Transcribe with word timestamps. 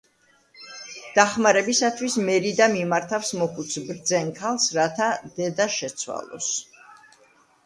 დახმარებისათვის 1.17 2.15
მერიდა 2.29 2.67
მიმართავს 2.77 3.35
მოხუც 3.43 3.77
ბრძენ 3.91 4.33
ქალს, 4.41 4.67
რათა 4.79 5.11
„დედა 5.37 5.69
შეცვალოს“. 5.77 6.51